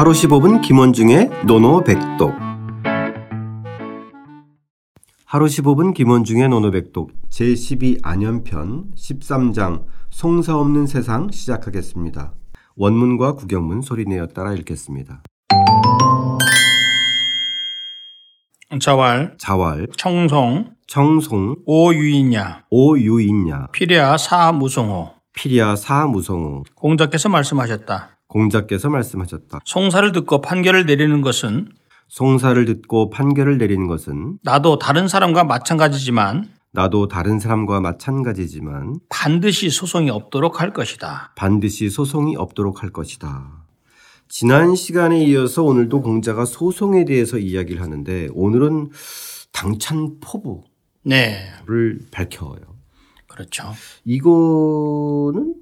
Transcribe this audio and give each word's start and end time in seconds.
하루 0.00 0.12
15분 0.12 0.62
김원중의 0.62 1.28
노노백독 1.44 2.32
하루 5.26 5.44
15분 5.44 5.92
김원중의 5.92 6.48
노노백독 6.48 7.12
제12 7.28 7.98
안연편 8.02 8.92
13장 8.96 9.84
송사 10.08 10.56
없는 10.56 10.86
세상 10.86 11.30
시작하겠습니다. 11.30 12.32
원문과 12.76 13.34
구경문 13.34 13.82
소리내어 13.82 14.28
따라 14.28 14.54
읽겠습니다. 14.54 15.22
자왈, 18.80 19.34
자왈, 19.36 19.86
청송, 19.98 20.76
청송, 20.86 21.56
오유인야, 21.66 22.62
오유인야, 22.70 23.66
피랴 23.72 24.16
사무송호. 24.16 25.10
피리아 25.34 25.76
사무성호 25.76 26.64
공자께서 26.74 27.28
말씀하셨다. 27.28 28.19
공자께서 28.30 28.88
말씀하셨다. 28.88 29.58
송사를 29.64 30.12
듣고 30.12 30.40
판결을 30.40 30.86
내리는 30.86 31.20
것은 31.20 31.68
송사를 32.08 32.64
듣고 32.64 33.10
판결을 33.10 33.58
내리는 33.58 33.86
것은 33.86 34.38
나도 34.42 34.78
다른 34.78 35.08
사람과 35.08 35.44
마찬가지지만 35.44 36.48
나도 36.72 37.08
다른 37.08 37.40
사람과 37.40 37.80
마찬가지지만 37.80 38.94
반드시 39.08 39.70
소송이 39.70 40.10
없도록 40.10 40.60
할 40.60 40.72
것이다. 40.72 41.32
반드시 41.36 41.90
소송이 41.90 42.36
없도록 42.36 42.82
할 42.84 42.90
것이다. 42.90 43.66
지난 44.28 44.76
시간에 44.76 45.24
이어서 45.24 45.64
오늘도 45.64 46.02
공자가 46.02 46.44
소송에 46.44 47.04
대해서 47.04 47.36
이야기를 47.36 47.82
하는데 47.82 48.28
오늘은 48.32 48.90
당찬 49.52 50.20
포부를 50.20 50.62
네. 51.02 51.50
밝혀요. 52.12 52.60
그렇죠. 53.26 53.64
이거는 54.04 55.54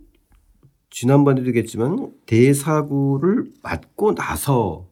지난번에도 1.03 1.47
얘기했지만 1.49 2.09
대사구를 2.27 3.45
맞고 3.63 4.17
나서 4.17 4.85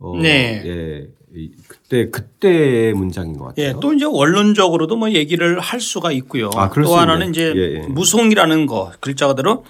어, 0.00 0.18
네. 0.20 0.60
예, 0.66 1.08
이- 1.34 1.52
그때 1.68 2.10
그때의 2.10 2.94
문장인 2.94 3.38
것 3.38 3.46
같아요. 3.46 3.66
예, 3.68 3.74
또 3.80 3.92
이제 3.92 4.04
원론적으로도 4.04 4.96
뭐 4.96 5.10
얘기를 5.12 5.60
할 5.60 5.80
수가 5.80 6.10
있고요. 6.12 6.50
아, 6.56 6.68
또수 6.70 6.96
하나는. 6.96 7.30
이제 7.30 7.52
예, 7.54 7.74
예. 7.76 7.86
무송이라는 7.86 8.66
거 8.66 8.90
글자 9.00 9.28
그대로 9.28 9.64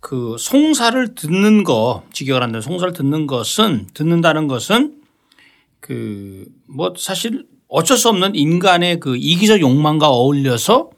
그 0.00 0.36
송사를 0.38 1.14
듣는 1.14 1.62
거 1.64 2.04
직역을 2.12 2.42
한다면 2.42 2.62
송사를 2.62 2.94
듣는 2.94 3.26
것은 3.26 3.86
듣는다는 3.94 4.48
것은 4.48 4.94
그 5.80 6.46
뭐 6.70 6.92
사실 6.96 7.46
어쩔 7.68 7.96
수 7.98 8.08
없는 8.08 8.34
인간의 8.34 9.00
그 9.00 9.16
이기적 9.16 9.60
욕망과 9.60 10.08
어울려서 10.08 10.90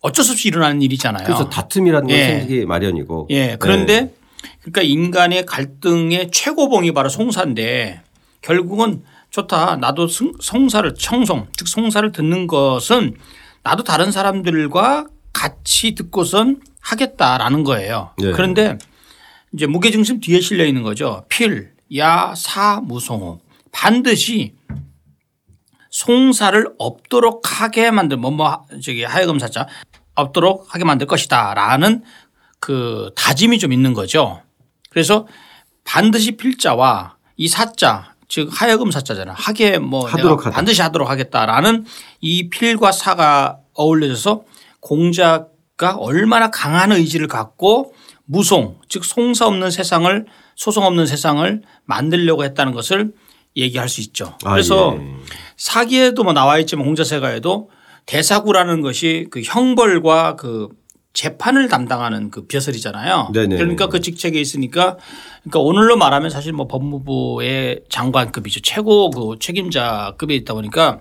어쩔 0.00 0.24
수 0.24 0.32
없이 0.32 0.48
일어나는 0.48 0.82
일이잖아요. 0.82 1.24
그래서 1.26 1.48
다툼이라는 1.48 2.08
건 2.08 2.16
예. 2.16 2.24
생기기 2.26 2.66
마련이고. 2.66 3.28
예. 3.30 3.56
그런데 3.58 4.14
그러니까 4.60 4.82
인간의 4.82 5.46
갈등의 5.46 6.30
최고봉이 6.32 6.92
바로 6.92 7.08
송사인데 7.08 8.00
결국은 8.40 9.02
좋다. 9.30 9.76
나도 9.76 10.08
승- 10.08 10.32
송사를 10.40 10.94
청송 10.94 11.48
즉 11.56 11.68
송사를 11.68 12.10
듣는 12.12 12.46
것은 12.46 13.14
나도 13.62 13.84
다른 13.84 14.10
사람들과 14.10 15.06
같이 15.32 15.94
듣고선 15.94 16.60
하겠다라는 16.80 17.62
거예요. 17.64 18.10
네. 18.18 18.32
그런데 18.32 18.78
이제 19.52 19.66
무게중심 19.66 20.20
뒤에 20.20 20.40
실려 20.40 20.64
있는 20.64 20.82
거죠. 20.82 21.24
필, 21.28 21.72
야, 21.96 22.32
사, 22.36 22.80
무송호. 22.82 23.40
반드시 23.70 24.54
송사를 25.90 26.66
없도록 26.78 27.42
하게 27.60 27.90
만들 27.90 28.16
뭐뭐 28.16 28.64
저기 28.82 29.02
하여금 29.04 29.38
사자 29.38 29.66
없도록 30.20 30.66
하게 30.74 30.84
만들 30.84 31.06
것이다 31.06 31.54
라는 31.54 32.02
그 32.58 33.10
다짐이 33.16 33.58
좀 33.58 33.72
있는 33.72 33.94
거죠. 33.94 34.42
그래서 34.90 35.26
반드시 35.84 36.36
필자와 36.36 37.16
이 37.36 37.48
사자 37.48 38.14
즉 38.28 38.48
하여금 38.52 38.90
사자잖아. 38.90 39.32
하게 39.32 39.78
뭐 39.78 40.06
하도록 40.06 40.46
하다. 40.46 40.54
반드시 40.54 40.82
하도록 40.82 41.08
하겠다라는 41.08 41.84
이 42.20 42.48
필과 42.48 42.92
사가 42.92 43.58
어울려져서 43.74 44.44
공자가 44.80 45.96
얼마나 45.96 46.50
강한 46.50 46.92
의지를 46.92 47.26
갖고 47.26 47.92
무송 48.24 48.78
즉 48.88 49.04
송사 49.04 49.46
없는 49.46 49.70
세상을 49.70 50.26
소송 50.54 50.84
없는 50.84 51.06
세상을 51.06 51.62
만들려고 51.84 52.44
했다는 52.44 52.72
것을 52.72 53.12
얘기할 53.56 53.88
수 53.88 54.00
있죠. 54.02 54.36
아, 54.44 54.52
그래서 54.52 54.96
예. 55.00 55.16
사기에도 55.56 56.22
뭐 56.22 56.32
나와 56.32 56.58
있지만 56.58 56.84
공자세가에도 56.84 57.70
대사구라는 58.10 58.80
것이 58.80 59.28
그 59.30 59.40
형벌과 59.40 60.34
그 60.34 60.68
재판을 61.12 61.68
담당하는 61.68 62.30
그 62.30 62.46
벼슬이잖아요. 62.48 63.30
네네. 63.32 63.56
그러니까 63.56 63.86
그 63.86 64.00
직책에 64.00 64.40
있으니까 64.40 64.96
그러니까 65.42 65.60
오늘로 65.60 65.96
말하면 65.96 66.28
사실 66.28 66.52
뭐 66.52 66.66
법무부의 66.66 67.84
장관급이죠. 67.88 68.62
최고 68.62 69.10
그 69.10 69.36
책임자급에 69.38 70.34
있다 70.34 70.54
보니까 70.54 70.98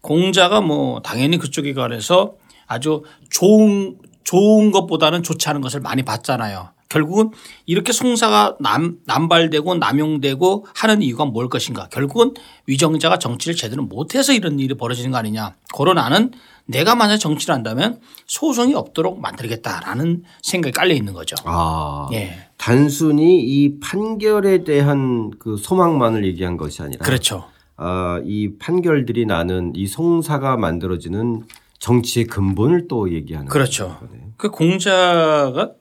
공자가 0.00 0.60
뭐 0.60 1.00
당연히 1.00 1.38
그쪽에 1.38 1.72
관해서 1.72 2.34
아주 2.68 3.02
좋은 3.30 3.96
좋은 4.22 4.70
것보다는 4.70 5.24
좋지 5.24 5.48
않은 5.48 5.60
것을 5.60 5.80
많이 5.80 6.04
봤잖아요. 6.04 6.70
결국은 6.94 7.30
이렇게 7.66 7.92
송사가 7.92 8.58
남, 8.60 8.98
남발되고 9.04 9.74
남용되고 9.74 10.66
하는 10.76 11.02
이유가 11.02 11.24
뭘 11.24 11.48
것인가. 11.48 11.88
결국은 11.88 12.34
위정자가 12.66 13.18
정치를 13.18 13.56
제대로 13.56 13.82
못해서 13.82 14.32
이런 14.32 14.60
일이 14.60 14.74
벌어지는 14.74 15.10
거 15.10 15.16
아니냐. 15.16 15.54
그러 15.76 15.92
나는 15.92 16.30
내가 16.66 16.94
만약 16.94 17.16
정치를 17.16 17.52
한다면 17.52 17.98
소송이 18.26 18.74
없도록 18.74 19.20
만들겠다라는 19.20 20.22
생각이 20.42 20.72
깔려 20.72 20.94
있는 20.94 21.12
거죠. 21.14 21.34
아, 21.44 22.08
예. 22.12 22.46
단순히 22.56 23.40
이 23.40 23.80
판결에 23.80 24.62
대한 24.62 25.32
그 25.40 25.56
소망만을 25.56 26.24
얘기한 26.24 26.56
것이 26.56 26.80
아니라 26.80 27.04
그렇죠. 27.04 27.44
아, 27.76 28.20
이 28.24 28.56
판결들이 28.60 29.26
나는 29.26 29.72
이 29.74 29.88
송사가 29.88 30.56
만들어지는 30.58 31.42
정치의 31.80 32.26
근본을 32.26 32.86
또 32.86 33.12
얘기하는 33.12 33.48
그렇죠. 33.48 33.98
거네요. 33.98 34.24
그 34.36 34.50
공자가 34.50 35.72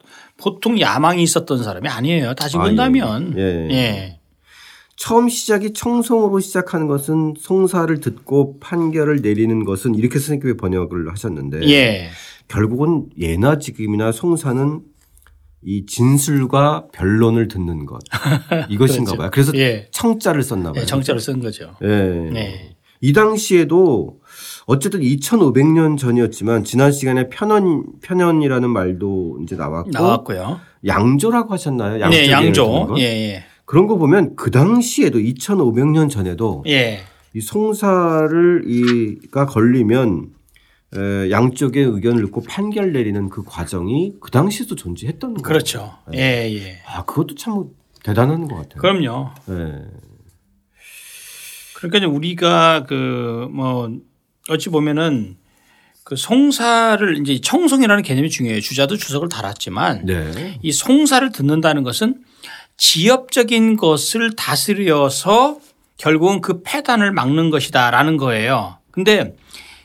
보통 0.44 0.80
야망이 0.80 1.24
있었던 1.24 1.64
사람이 1.64 1.88
아니에요. 1.88 2.34
다시 2.34 2.58
아, 2.58 2.64
본다면. 2.64 3.34
예. 3.38 3.42
예. 3.70 3.74
예. 3.74 4.20
처음 4.96 5.28
시작이 5.30 5.74
청송으로 5.74 6.40
시작하는 6.40 6.88
것은 6.88 7.34
송사를 7.40 8.00
듣고 8.00 8.60
판결을 8.60 9.22
내리는 9.22 9.64
것은 9.66 9.96
이렇게 9.96 10.20
선생님이 10.20 10.58
번역을 10.58 11.10
하셨는데 11.12 11.68
예. 11.70 12.10
결국은 12.48 13.08
예나 13.18 13.58
지금이나 13.58 14.12
송사는 14.12 14.82
이 15.66 15.86
진술과 15.86 16.88
변론을 16.92 17.48
듣는 17.48 17.86
것 17.86 18.02
이것인가 18.70 19.12
그렇죠. 19.12 19.18
봐요. 19.18 19.30
그래서 19.32 19.52
예. 19.56 19.88
청자를 19.92 20.44
썼나 20.44 20.74
봐요. 20.74 20.82
예, 20.82 20.86
정자를 20.86 21.22
쓴 21.22 21.40
거죠. 21.40 21.74
예. 21.84 22.73
네. 23.04 23.10
이 23.10 23.14
당시에도 23.14 24.22
어쨌든 24.66 25.02
2,500년 25.02 25.98
전이었지만 25.98 26.64
지난 26.64 26.92
시간에 26.94 27.28
편언 27.28 27.84
편연이라는 28.02 28.70
말도 28.70 29.40
이제 29.44 29.58
나왔고 29.58 29.92
나왔고요. 29.92 30.60
양조라고 30.86 31.54
하셨나요? 31.54 32.00
양조 32.00 32.18
네, 32.18 32.32
양조. 32.32 32.88
거? 32.88 32.96
예, 33.00 33.04
예. 33.04 33.44
그런 33.66 33.88
거 33.88 33.98
보면 33.98 34.36
그 34.38 34.52
당시에도 34.52 35.20
2,500년 35.20 36.10
전에도 36.10 36.64
예. 36.68 37.02
이 37.34 37.42
송사를 37.42 38.64
이가 38.68 39.48
걸리면 39.48 40.28
에, 40.96 41.32
양쪽의 41.32 41.84
의견을 41.84 42.24
듣고 42.26 42.42
판결 42.42 42.94
내리는 42.94 43.28
그 43.30 43.44
과정이 43.44 44.14
그 44.22 44.32
당시에도 44.32 44.76
존재했던 44.76 45.34
거예요. 45.34 45.44
그렇죠. 45.44 45.92
예, 46.14 46.50
예. 46.54 46.78
아 46.88 47.04
그것도 47.04 47.36
참 47.36 47.66
대단한 48.04 48.48
것 48.48 48.56
같아요. 48.56 48.80
그럼요. 48.80 49.30
예. 49.50 50.13
그러니까 51.88 51.98
이제 52.00 52.06
우리가 52.08 52.84
그 52.88 53.48
뭐 53.52 53.90
어찌 54.50 54.70
보면은 54.70 55.38
그 56.04 56.16
송사를 56.18 57.18
이제 57.22 57.40
청송이라는 57.40 58.04
개념이 58.04 58.30
중요해요. 58.30 58.60
주자도 58.60 58.98
주석을 58.98 59.30
달았지만 59.30 60.06
네. 60.06 60.60
이 60.62 60.72
송사를 60.72 61.32
듣는다는 61.32 61.84
것은 61.84 62.16
지엽적인 62.78 63.78
것을 63.78 64.36
다스려서 64.36 65.60
결국은 65.98 66.42
그 66.42 66.62
폐단을 66.64 67.12
막는 67.12 67.50
것이다라는 67.52 68.18
거예요. 68.18 68.78
근데 68.92 69.36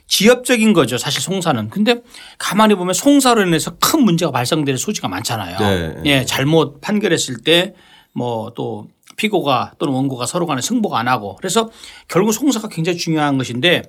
지엽적인 0.08 0.72
거죠. 0.72 0.98
사실 0.98 1.20
송사는. 1.20 1.68
근데 1.68 2.02
가만히 2.38 2.74
보면 2.74 2.94
송사로 2.94 3.46
인해서 3.46 3.76
큰 3.78 4.02
문제가 4.02 4.32
발생될 4.32 4.78
소지가 4.78 5.06
많잖아요. 5.06 5.58
네. 5.58 6.02
예, 6.06 6.24
잘못 6.24 6.80
판결했을 6.80 7.42
때 7.44 7.74
뭐 8.18 8.52
또 8.56 8.88
피고가 9.18 9.74
또는 9.78 9.92
원고가 9.92 10.24
서로 10.24 10.46
간에 10.46 10.62
승복 10.62 10.94
안 10.94 11.08
하고 11.08 11.36
그래서 11.36 11.68
결국 12.08 12.32
송사가 12.32 12.68
굉장히 12.68 12.96
중요한 12.96 13.36
것인데 13.36 13.82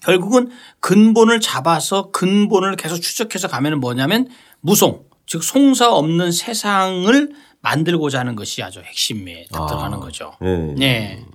결국은 0.00 0.48
근본을 0.80 1.40
잡아서 1.40 2.10
근본을 2.10 2.76
계속 2.76 2.98
추적해서 2.98 3.48
가면 3.48 3.80
뭐냐면 3.80 4.28
무송 4.60 5.04
즉 5.26 5.44
송사 5.44 5.92
없는 5.92 6.32
세상을 6.32 7.32
만들고자 7.60 8.20
하는 8.20 8.34
것이 8.34 8.62
아주 8.62 8.80
핵심에 8.80 9.46
딱 9.52 9.66
들어가는 9.66 10.00
거죠. 10.00 10.32
네. 10.40 10.74
네. 10.76 11.26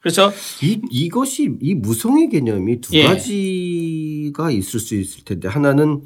그래서 0.00 0.32
이 0.62 0.80
이것이 0.90 1.56
이 1.60 1.74
무성의 1.74 2.28
개념이 2.28 2.80
두 2.80 2.94
예. 2.94 3.04
가지가 3.04 4.52
있을 4.52 4.78
수 4.78 4.94
있을 4.94 5.24
텐데 5.24 5.48
하나는 5.48 6.02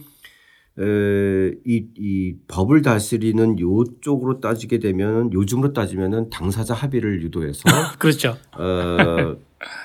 에, 0.78 1.52
이, 1.66 1.84
이 1.98 2.34
법을 2.48 2.82
다스리는 2.82 3.58
요쪽으로 3.60 4.40
따지게 4.40 4.78
되면 4.78 5.32
요즘으로 5.32 5.72
따지면은 5.74 6.30
당사자 6.30 6.72
합의를 6.74 7.22
유도해서 7.22 7.62
그렇죠. 7.98 8.36
어, 8.56 9.36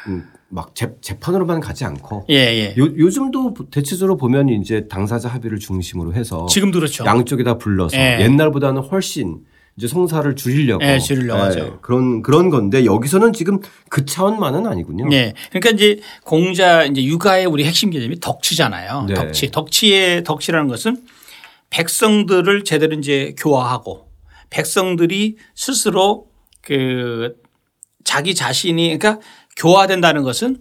음, 0.07 0.24
막 0.50 0.74
재, 0.74 0.94
재판으로만 1.01 1.60
가지 1.60 1.84
않고 1.84 2.25
예, 2.30 2.36
예. 2.36 2.75
요, 2.78 2.86
요즘도 2.86 3.54
대체적으로 3.69 4.16
보면 4.16 4.48
이제 4.48 4.88
당사자 4.88 5.28
합의를 5.28 5.60
중심으로 5.60 6.13
해서 6.13 6.45
지금도 6.45 6.80
그렇죠. 6.80 7.04
양쪽에다 7.06 7.57
불러서 7.57 7.98
예. 7.98 8.19
옛날보다는 8.22 8.81
훨씬 8.81 9.42
이제 9.77 9.88
송사를 9.88 10.35
줄이려고 10.35 10.83
예, 10.83 10.97
줄이려고 10.97 11.39
하죠. 11.44 11.79
그런 11.81 12.24
그런 12.24 12.50
건데 12.50 12.83
여기서는 12.83 13.31
지금 13.31 13.59
그 13.89 14.06
차원만은 14.06 14.65
아니군요. 14.65 15.07
네. 15.07 15.33
그러니까 15.51 15.69
이제 15.69 16.00
공자 16.24 16.83
이제 16.83 17.03
육아의 17.03 17.45
우리 17.45 17.63
핵심 17.63 17.91
개념이 17.91 18.19
덕치잖아요. 18.19 19.06
네. 19.07 19.13
덕치. 19.13 19.51
덕치의 19.51 20.24
덕치라는 20.24 20.68
것은 20.68 21.03
백성들을 21.69 22.63
제대로 22.63 22.95
이제 22.95 23.35
교화하고 23.38 24.09
백성들이 24.50 25.38
스스로 25.53 26.27
그 26.62 27.35
자기 28.03 28.33
자신이 28.33 28.97
그러니까 28.97 29.21
교화된다는 29.57 30.24
것은 30.24 30.57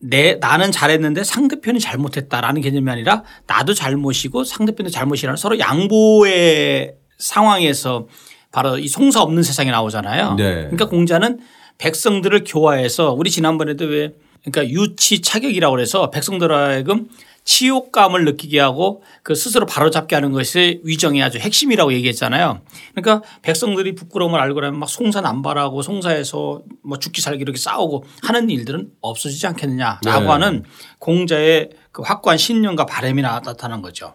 내 0.00 0.34
나는 0.36 0.72
잘했는데 0.72 1.22
상대편이 1.22 1.78
잘못했다라는 1.78 2.62
개념이 2.62 2.90
아니라 2.90 3.22
나도 3.46 3.74
잘못이고 3.74 4.42
상대편도 4.42 4.90
잘못이라는 4.90 5.36
서로 5.36 5.58
양보의 5.58 6.94
상황에서 7.18 8.06
바로 8.50 8.78
이 8.78 8.88
송사 8.88 9.20
없는 9.22 9.42
세상이 9.42 9.70
나오잖아요. 9.70 10.34
네. 10.34 10.54
그러니까 10.54 10.88
공자는 10.88 11.40
백성들을 11.78 12.44
교화해서 12.46 13.12
우리 13.12 13.30
지난번에도 13.30 13.84
왜 13.84 14.14
그러니까 14.44 14.72
유치 14.72 15.20
차격이라고 15.20 15.72
그래서 15.74 16.10
백성들 16.10 16.50
하여금 16.52 17.08
치욕감을 17.44 18.24
느끼게 18.26 18.60
하고 18.60 19.02
그 19.22 19.34
스스로 19.34 19.64
바로잡게 19.64 20.14
하는 20.14 20.32
것이 20.32 20.80
위정의 20.84 21.22
아주 21.22 21.38
핵심이라고 21.38 21.92
얘기했잖아요. 21.94 22.60
그러니까 22.94 23.26
백성들이 23.42 23.94
부끄러움을 23.94 24.38
알고 24.38 24.60
나면 24.60 24.78
막 24.78 24.88
송사 24.88 25.20
남발하고 25.22 25.80
송사에서 25.82 26.62
뭐 26.82 26.98
죽기 26.98 27.20
살기 27.22 27.40
이렇게 27.40 27.58
싸우고 27.58 28.04
하는 28.22 28.50
일들은 28.50 28.90
없어지지 29.00 29.46
않겠느냐라고 29.46 30.20
네. 30.20 30.26
하는 30.26 30.64
공자의 30.98 31.70
그 31.90 32.02
확고한 32.02 32.36
신념과 32.38 32.84
바람이 32.86 33.22
나타난 33.22 33.80
거죠. 33.82 34.12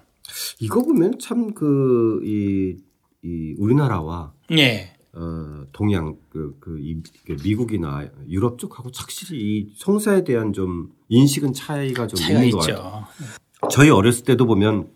이거 0.60 0.82
보면 0.84 1.18
참 1.20 1.54
그 1.54 2.22
이 2.24 2.76
이 3.24 3.56
우리나라와 3.58 4.34
예. 4.52 4.92
어, 5.14 5.66
동양 5.72 6.16
그, 6.30 6.58
그, 6.60 6.80
이, 6.80 7.02
그 7.26 7.38
미국이나 7.44 8.08
유럽 8.28 8.58
쪽하고 8.58 8.90
확실히 8.96 9.40
이 9.40 9.74
송사에 9.76 10.24
대한 10.24 10.54
좀 10.54 10.90
인식은 11.10 11.54
차이가 11.54 12.08
좀 12.08 12.18
차이가 12.20 12.44
있는 12.44 12.58
것 12.58 12.66
같아요. 12.66 13.06
있죠. 13.62 13.68
저희 13.70 13.90
어렸을 13.90 14.26
때도 14.26 14.46
보면 14.48 14.88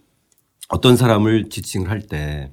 어떤 0.70 0.98
사람을 0.98 1.50
지칭을 1.50 1.90
할 1.90 2.02
때 2.08 2.52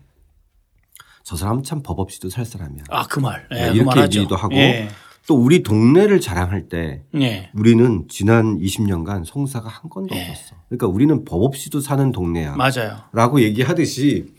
저 1.26 1.36
사람 1.36 1.62
참 1.62 1.82
법 1.82 2.00
없이도 2.00 2.28
살 2.28 2.44
사람이야. 2.44 2.84
아, 2.90 3.06
그 3.06 3.18
말. 3.18 3.48
예, 3.50 3.54
네, 3.54 3.72
그 3.72 3.76
이렇게. 3.78 4.00
얘기도 4.02 4.36
하고 4.36 4.54
예. 4.56 4.90
또 5.26 5.34
우리 5.36 5.62
동네를 5.62 6.20
자랑할 6.20 6.68
때 6.68 7.02
예. 7.18 7.50
우리는 7.54 8.04
지난 8.10 8.58
20년간 8.58 9.24
송사가 9.24 9.66
한 9.66 9.88
건도 9.88 10.14
예. 10.14 10.28
없었어. 10.28 10.54
그러니까 10.68 10.86
우리는 10.88 11.24
법 11.24 11.42
없이도 11.44 11.80
사는 11.80 12.12
동네야. 12.12 12.56
맞아요. 12.56 12.98
라고 13.14 13.40
얘기하듯이 13.40 14.34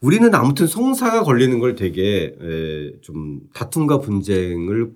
우리는 0.00 0.34
아무튼 0.34 0.66
송사가 0.66 1.24
걸리는 1.24 1.58
걸 1.58 1.74
되게 1.74 2.34
에, 2.40 3.00
좀 3.02 3.40
다툼과 3.52 3.98
분쟁을 4.00 4.92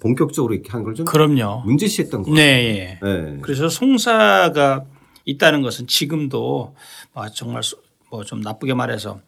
본격적으로 0.00 0.52
이렇게 0.54 0.70
한 0.70 0.82
걸 0.84 0.94
좀 0.94 1.06
그럼요. 1.06 1.62
문제시했던 1.64 2.22
것 2.24 2.32
네. 2.34 2.98
예. 3.02 3.06
네. 3.06 3.38
그래서 3.40 3.68
송사가 3.68 4.84
있다는 5.24 5.62
것은 5.62 5.86
지금도 5.86 6.74
아, 7.14 7.28
정말 7.30 7.62
뭐 8.10 8.24
좀 8.24 8.40
나쁘게 8.40 8.74
말해서 8.74 9.20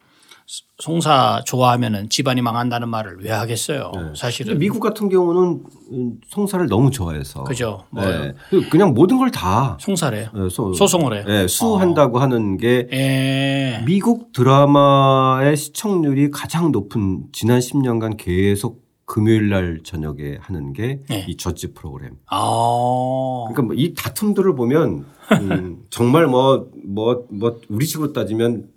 송사 0.79 1.43
좋아하면은 1.47 2.09
집안이 2.09 2.43
망한다는 2.43 2.89
말을 2.89 3.19
왜 3.23 3.31
하겠어요. 3.31 3.93
사실은 4.17 4.59
미국 4.59 4.81
같은 4.81 5.09
경우는 5.09 5.63
음, 5.93 6.13
송사를 6.29 6.67
너무 6.67 6.91
좋아해서 6.91 7.45
그죠. 7.45 7.85
뭐 7.91 8.05
네. 8.05 8.35
그냥 8.71 8.93
모든 8.95 9.19
걸 9.19 9.31
다 9.31 9.77
송사래요. 9.81 10.49
소, 10.51 10.73
소송을 10.73 11.17
해요. 11.17 11.25
네, 11.27 11.47
수한다고 11.47 12.19
하는 12.19 12.57
게 12.57 12.89
예. 12.93 13.83
미국 13.87 14.33
드라마의 14.33 15.57
시청률이 15.57 16.31
가장 16.33 16.73
높은 16.73 17.25
지난 17.33 17.61
10년간 17.61 18.17
계속 18.17 18.83
금요일 19.05 19.51
날 19.51 19.81
저녁에 19.85 20.39
하는 20.41 20.73
게이 20.73 20.99
네. 21.09 21.27
저지 21.37 21.73
프로그램. 21.75 22.15
아. 22.29 23.45
그러니까 23.49 23.63
뭐 23.63 23.75
이 23.77 23.95
다툼들을 23.95 24.55
보면 24.57 25.05
음, 25.41 25.79
정말 25.91 26.27
뭐 26.27 26.69
뭐뭐 26.85 27.61
우리 27.69 27.87
식으로 27.87 28.13
따지면 28.13 28.69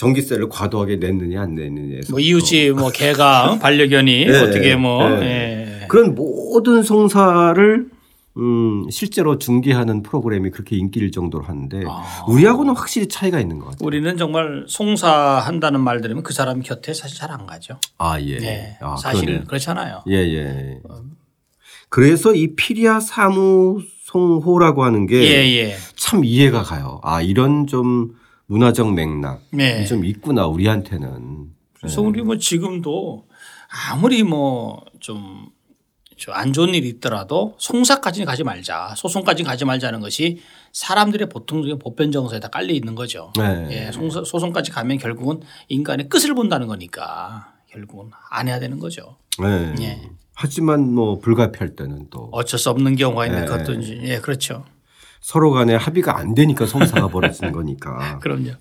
전기세를 0.00 0.48
과도하게 0.48 0.96
냈느냐 0.96 1.42
안 1.42 1.54
냈느냐에서 1.54 2.10
뭐 2.10 2.20
이웃집 2.20 2.74
뭐 2.74 2.90
개가 2.90 3.58
반려견이 3.60 4.24
네, 4.26 4.40
어떻게 4.40 4.74
뭐 4.74 5.06
네. 5.10 5.82
예. 5.82 5.86
그런 5.88 6.14
모든 6.14 6.82
송사를 6.82 7.90
음, 8.38 8.88
실제로 8.90 9.36
중계하는 9.36 10.02
프로그램이 10.02 10.50
그렇게 10.50 10.76
인기일 10.76 11.10
정도로 11.10 11.44
하는데 11.44 11.82
아. 11.86 12.24
우리하고는 12.28 12.74
확실히 12.74 13.08
차이가 13.08 13.40
있는 13.40 13.58
것 13.58 13.66
같아요. 13.66 13.86
우리는 13.86 14.16
정말 14.16 14.64
송사한다는 14.66 15.80
말 15.80 16.00
들으면 16.00 16.22
그 16.22 16.32
사람 16.32 16.60
곁에 16.62 16.94
사실 16.94 17.18
잘 17.18 17.30
안 17.30 17.44
가죠. 17.46 17.78
아 17.98 18.18
예. 18.22 18.38
네. 18.38 18.78
아, 18.80 18.96
사실은. 18.96 19.44
그렇잖아요. 19.44 20.04
예 20.08 20.14
예. 20.14 20.78
그래서 21.90 22.34
이 22.34 22.54
피리아 22.56 23.00
사무 23.00 23.82
송호라고 24.04 24.82
하는 24.82 25.06
게 25.06 25.76
참. 25.96 26.24
이해가 26.24 26.62
가요. 26.62 27.00
아 27.04 27.20
이런 27.20 27.66
좀 27.66 28.12
문화적 28.54 28.92
맥락 28.94 29.42
네. 29.52 29.84
좀 29.86 30.04
있구나 30.04 30.46
우리한테는. 30.48 31.46
그래서 31.78 32.02
우리 32.02 32.20
뭐 32.22 32.36
지금도 32.36 33.26
아무리 33.92 34.22
뭐 34.24 34.84
좀 35.00 35.48
안 36.32 36.52
좋은 36.52 36.74
일이 36.74 36.86
있더라도 36.90 37.54
송사까지는 37.56 38.26
가지 38.26 38.44
말자. 38.44 38.92
소송까지는 38.94 39.48
가지 39.48 39.64
말자는 39.64 40.00
것이 40.00 40.40
사람들의 40.70 41.30
보통적인 41.30 41.78
보편 41.78 42.12
정서에 42.12 42.40
다 42.40 42.48
깔려 42.48 42.74
있는 42.74 42.94
거죠. 42.94 43.32
네. 43.38 43.68
예, 43.86 43.90
송사- 43.90 44.22
소송까지 44.26 44.70
가면 44.70 44.98
결국은 44.98 45.40
인간의 45.68 46.10
끝을 46.10 46.34
본다는 46.34 46.66
거니까 46.66 47.54
결국은 47.70 48.10
안 48.28 48.48
해야 48.48 48.60
되는 48.60 48.78
거죠. 48.78 49.16
네. 49.40 49.74
예. 49.80 50.02
하지만 50.34 50.92
뭐 50.92 51.18
불가피할 51.20 51.74
때는 51.74 52.08
또 52.10 52.28
어쩔 52.32 52.58
수 52.60 52.68
없는 52.68 52.96
경우가 52.96 53.24
있는 53.24 53.46
네. 53.46 53.46
것도 53.46 53.82
예, 54.02 54.18
그렇죠. 54.18 54.66
서로 55.20 55.50
간에 55.50 55.74
합의가 55.74 56.16
안 56.18 56.34
되니까 56.34 56.66
송사가 56.66 57.08
벌어지는 57.08 57.52
거니까. 57.52 58.18
그럼요. 58.20 58.52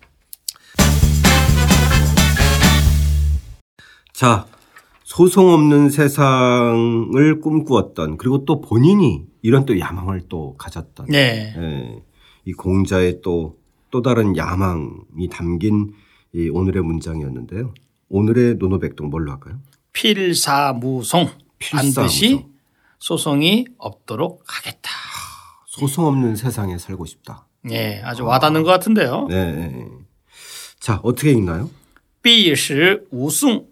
자, 4.14 4.46
소송 5.04 5.50
없는 5.50 5.90
세상을 5.90 7.40
꿈꾸었던 7.42 8.18
그리고 8.18 8.46
또 8.46 8.62
본인이 8.62 9.26
이런 9.42 9.66
또 9.66 9.80
야망을 9.80 10.24
또 10.28 10.56
가졌던 10.58 11.08
네. 11.08 11.54
예, 11.58 12.04
이 12.46 12.52
공자의 12.54 13.22
또, 13.22 13.58
또 13.92 14.02
다른 14.02 14.36
야망이 14.36 15.30
담긴 15.32 15.94
이 16.34 16.50
오늘의 16.50 16.84
문장이었는데요. 16.84 17.74
오늘의 18.10 18.56
노노백동 18.56 19.10
뭘로 19.10 19.32
할까요? 19.32 19.60
필사무송 19.94 21.30
필사무송. 21.58 22.04
반드시 22.04 22.46
소송이 23.00 23.66
없도록 23.78 24.44
하겠다. 24.46 24.90
소송없는 25.80 26.36
세상에 26.36 26.78
살고 26.78 27.06
싶다. 27.06 27.48
예, 27.72 28.02
아주 28.04 28.26
와닿는 28.26 28.62
아. 28.62 28.64
것 28.64 28.70
같은데요. 28.72 29.28
네, 29.30 29.52
네, 29.52 29.68
네. 29.68 29.88
자, 30.80 31.00
어떻게 31.04 31.32
읽나요? 31.32 31.70
비시 32.22 32.74
우승. 33.12 33.66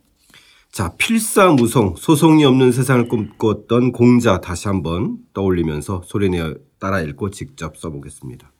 자, 0.71 0.93
필사무송, 0.97 1.95
소송이 1.97 2.45
없는 2.45 2.71
세상을 2.71 3.07
꿈꿨던 3.07 3.91
공자 3.93 4.39
다시 4.39 4.67
한번 4.67 5.17
떠올리면서 5.33 6.03
소리내어 6.05 6.55
따라 6.79 7.01
읽고 7.01 7.31
직접 7.31 7.77
써보겠습니다. 7.77 8.51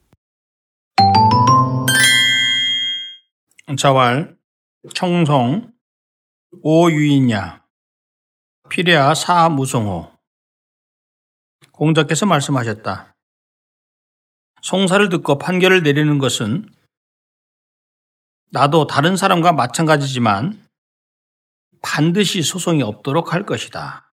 자왈, 3.78 4.36
청송, 4.94 5.72
오유이냐, 6.64 7.64
피랴 8.70 9.14
사무송호. 9.14 10.10
공자께서 11.72 12.26
말씀하셨다. 12.26 13.17
송사를 14.62 15.10
듣고 15.10 15.38
판결을 15.38 15.84
내리는 15.84 16.18
것은 16.18 16.70
나도 18.52 18.88
다른 18.88 19.16
사람과 19.16 19.52
마찬가지지만 19.52 20.62
반드시 21.82 22.42
소송이 22.42 22.82
없도록 22.82 23.34
할 23.34 23.46
것이다. 23.46 24.07